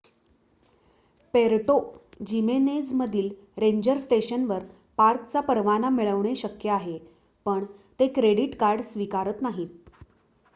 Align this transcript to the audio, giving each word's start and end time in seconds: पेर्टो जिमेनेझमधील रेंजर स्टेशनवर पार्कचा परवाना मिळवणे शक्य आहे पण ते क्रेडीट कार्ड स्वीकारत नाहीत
पेर्टो 1.33 1.73
जिमेनेझमधील 2.29 3.29
रेंजर 3.57 3.97
स्टेशनवर 3.99 4.63
पार्कचा 4.97 5.41
परवाना 5.43 5.89
मिळवणे 5.91 6.33
शक्य 6.35 6.69
आहे 6.71 6.97
पण 7.45 7.63
ते 7.99 8.07
क्रेडीट 8.15 8.55
कार्ड 8.59 8.81
स्वीकारत 8.83 9.41
नाहीत 9.41 9.89